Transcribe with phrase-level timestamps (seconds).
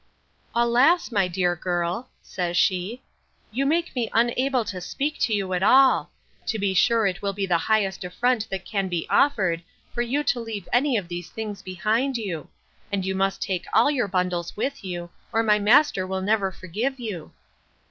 [0.55, 1.11] Alas!
[1.11, 3.03] my dear girl, says she,
[3.51, 6.09] you make me unable to speak to you at all:
[6.47, 9.61] To be sure it will be the highest affront that can be offered,
[9.93, 12.49] for you to leave any of these things behind you;
[12.91, 16.99] and you must take all your bundles with you, or my master will never forgive
[16.99, 17.31] you.